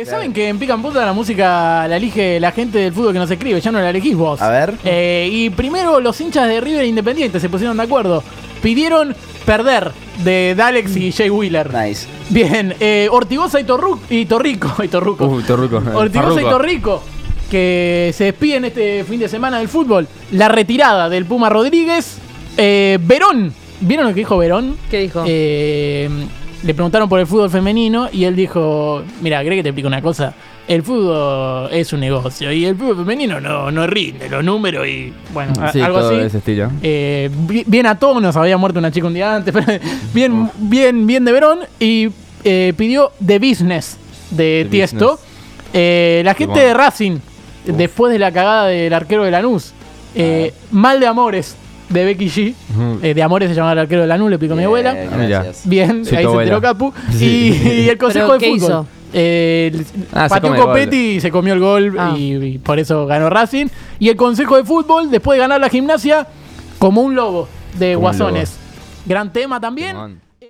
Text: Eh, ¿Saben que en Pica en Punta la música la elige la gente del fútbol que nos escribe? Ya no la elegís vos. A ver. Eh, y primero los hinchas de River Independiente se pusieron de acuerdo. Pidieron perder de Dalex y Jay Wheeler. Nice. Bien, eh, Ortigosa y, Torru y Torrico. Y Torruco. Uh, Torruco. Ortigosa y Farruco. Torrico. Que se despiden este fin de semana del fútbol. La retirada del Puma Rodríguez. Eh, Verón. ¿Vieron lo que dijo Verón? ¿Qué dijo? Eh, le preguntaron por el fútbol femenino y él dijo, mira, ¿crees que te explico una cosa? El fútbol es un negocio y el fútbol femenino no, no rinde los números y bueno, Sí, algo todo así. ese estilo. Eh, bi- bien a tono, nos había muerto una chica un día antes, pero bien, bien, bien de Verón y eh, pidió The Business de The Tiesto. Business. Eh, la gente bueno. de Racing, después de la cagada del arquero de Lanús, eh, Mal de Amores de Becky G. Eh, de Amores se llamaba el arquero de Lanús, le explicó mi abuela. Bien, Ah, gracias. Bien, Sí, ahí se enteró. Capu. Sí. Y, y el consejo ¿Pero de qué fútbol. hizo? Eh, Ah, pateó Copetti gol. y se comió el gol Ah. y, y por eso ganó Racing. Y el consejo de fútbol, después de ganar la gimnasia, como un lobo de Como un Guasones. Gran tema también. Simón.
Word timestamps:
Eh, 0.00 0.06
¿Saben 0.06 0.32
que 0.32 0.48
en 0.48 0.60
Pica 0.60 0.74
en 0.74 0.82
Punta 0.82 1.04
la 1.04 1.12
música 1.12 1.88
la 1.88 1.96
elige 1.96 2.38
la 2.38 2.52
gente 2.52 2.78
del 2.78 2.92
fútbol 2.92 3.12
que 3.12 3.18
nos 3.18 3.30
escribe? 3.30 3.60
Ya 3.60 3.72
no 3.72 3.80
la 3.80 3.90
elegís 3.90 4.14
vos. 4.14 4.40
A 4.40 4.48
ver. 4.48 4.74
Eh, 4.84 5.28
y 5.32 5.50
primero 5.50 5.98
los 5.98 6.20
hinchas 6.20 6.46
de 6.46 6.60
River 6.60 6.84
Independiente 6.84 7.40
se 7.40 7.48
pusieron 7.48 7.76
de 7.76 7.82
acuerdo. 7.82 8.22
Pidieron 8.62 9.16
perder 9.44 9.90
de 10.22 10.54
Dalex 10.56 10.96
y 10.96 11.10
Jay 11.10 11.30
Wheeler. 11.30 11.74
Nice. 11.74 12.06
Bien, 12.30 12.76
eh, 12.78 13.08
Ortigosa 13.10 13.58
y, 13.58 13.64
Torru 13.64 13.98
y 14.08 14.26
Torrico. 14.26 14.72
Y 14.84 14.88
Torruco. 14.88 15.26
Uh, 15.26 15.42
Torruco. 15.42 15.78
Ortigosa 15.78 16.40
y 16.40 16.44
Farruco. 16.44 16.50
Torrico. 16.50 17.02
Que 17.50 18.12
se 18.14 18.24
despiden 18.24 18.66
este 18.66 19.02
fin 19.02 19.18
de 19.18 19.28
semana 19.28 19.58
del 19.58 19.68
fútbol. 19.68 20.06
La 20.30 20.48
retirada 20.48 21.08
del 21.08 21.24
Puma 21.24 21.48
Rodríguez. 21.48 22.18
Eh, 22.56 22.98
Verón. 23.00 23.52
¿Vieron 23.80 24.06
lo 24.06 24.14
que 24.14 24.20
dijo 24.20 24.38
Verón? 24.38 24.76
¿Qué 24.90 25.00
dijo? 25.00 25.24
Eh, 25.26 26.08
le 26.62 26.74
preguntaron 26.74 27.08
por 27.08 27.20
el 27.20 27.26
fútbol 27.26 27.50
femenino 27.50 28.08
y 28.12 28.24
él 28.24 28.34
dijo, 28.36 29.02
mira, 29.20 29.40
¿crees 29.40 29.56
que 29.58 29.62
te 29.62 29.68
explico 29.70 29.86
una 29.88 30.02
cosa? 30.02 30.34
El 30.66 30.82
fútbol 30.82 31.70
es 31.72 31.92
un 31.92 32.00
negocio 32.00 32.52
y 32.52 32.64
el 32.66 32.76
fútbol 32.76 32.96
femenino 32.96 33.40
no, 33.40 33.70
no 33.70 33.86
rinde 33.86 34.28
los 34.28 34.44
números 34.44 34.86
y 34.86 35.12
bueno, 35.32 35.52
Sí, 35.72 35.80
algo 35.80 36.00
todo 36.00 36.10
así. 36.10 36.20
ese 36.26 36.38
estilo. 36.38 36.70
Eh, 36.82 37.30
bi- 37.32 37.64
bien 37.66 37.86
a 37.86 37.98
tono, 37.98 38.20
nos 38.20 38.36
había 38.36 38.56
muerto 38.58 38.78
una 38.78 38.90
chica 38.90 39.06
un 39.06 39.14
día 39.14 39.36
antes, 39.36 39.54
pero 39.54 39.66
bien, 40.12 40.50
bien, 40.58 41.06
bien 41.06 41.24
de 41.24 41.32
Verón 41.32 41.60
y 41.80 42.08
eh, 42.44 42.72
pidió 42.76 43.12
The 43.24 43.38
Business 43.38 43.96
de 44.30 44.64
The 44.64 44.70
Tiesto. 44.70 45.12
Business. 45.12 45.28
Eh, 45.72 46.22
la 46.24 46.34
gente 46.34 46.52
bueno. 46.52 46.66
de 46.68 46.74
Racing, 46.74 47.18
después 47.66 48.12
de 48.12 48.18
la 48.18 48.32
cagada 48.32 48.66
del 48.66 48.92
arquero 48.92 49.24
de 49.24 49.30
Lanús, 49.30 49.72
eh, 50.14 50.52
Mal 50.70 50.98
de 51.00 51.06
Amores 51.06 51.56
de 51.88 52.04
Becky 52.04 52.26
G. 52.28 52.54
Eh, 53.02 53.14
de 53.14 53.22
Amores 53.22 53.48
se 53.48 53.54
llamaba 53.54 53.72
el 53.72 53.78
arquero 53.80 54.02
de 54.02 54.06
Lanús, 54.08 54.28
le 54.30 54.36
explicó 54.36 54.54
mi 54.54 54.64
abuela. 54.64 54.92
Bien, 54.92 55.08
Ah, 55.12 55.16
gracias. 55.26 55.62
Bien, 55.64 56.04
Sí, 56.04 56.16
ahí 56.16 56.24
se 56.24 56.30
enteró. 56.30 56.60
Capu. 56.60 56.92
Sí. 57.12 57.58
Y, 57.64 57.68
y 57.84 57.88
el 57.88 57.98
consejo 57.98 58.26
¿Pero 58.28 58.38
de 58.38 58.44
qué 58.46 58.52
fútbol. 58.52 58.68
hizo? 58.70 58.86
Eh, 59.14 59.84
Ah, 60.12 60.26
pateó 60.28 60.54
Copetti 60.54 60.96
gol. 60.96 61.16
y 61.16 61.20
se 61.20 61.30
comió 61.30 61.54
el 61.54 61.60
gol 61.60 61.96
Ah. 61.98 62.14
y, 62.16 62.34
y 62.36 62.58
por 62.58 62.78
eso 62.78 63.06
ganó 63.06 63.30
Racing. 63.30 63.66
Y 63.98 64.08
el 64.10 64.16
consejo 64.16 64.56
de 64.56 64.64
fútbol, 64.64 65.10
después 65.10 65.36
de 65.36 65.40
ganar 65.40 65.60
la 65.60 65.68
gimnasia, 65.70 66.26
como 66.78 67.00
un 67.02 67.14
lobo 67.14 67.48
de 67.78 67.94
Como 67.94 67.96
un 67.96 68.02
Guasones. 68.02 68.56
Gran 69.06 69.32
tema 69.32 69.58
también. 69.60 69.90
Simón. 69.92 70.20